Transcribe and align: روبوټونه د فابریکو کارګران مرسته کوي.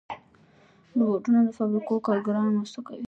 روبوټونه 0.97 1.39
د 1.47 1.49
فابریکو 1.57 2.03
کارګران 2.07 2.49
مرسته 2.59 2.79
کوي. 2.87 2.99